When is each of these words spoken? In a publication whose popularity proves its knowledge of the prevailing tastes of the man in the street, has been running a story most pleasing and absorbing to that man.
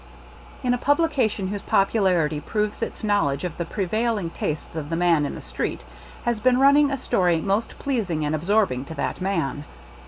In 0.63 0.73
a 0.73 0.79
publication 0.79 1.49
whose 1.49 1.61
popularity 1.61 2.39
proves 2.39 2.81
its 2.81 3.03
knowledge 3.03 3.43
of 3.43 3.57
the 3.57 3.65
prevailing 3.65 4.31
tastes 4.31 4.75
of 4.75 4.89
the 4.89 4.95
man 4.95 5.27
in 5.27 5.35
the 5.35 5.41
street, 5.41 5.83
has 6.25 6.39
been 6.39 6.59
running 6.59 6.89
a 6.89 6.97
story 6.97 7.39
most 7.39 7.77
pleasing 7.77 8.25
and 8.25 8.33
absorbing 8.33 8.83
to 8.85 8.95
that 8.95 9.21
man. 9.21 9.63